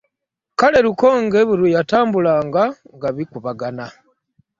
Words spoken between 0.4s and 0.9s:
Kale